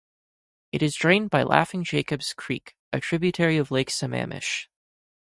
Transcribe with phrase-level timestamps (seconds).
[0.71, 4.65] It is drained by Laughing Jacobs Creek, a tributary of Lake Sammamish.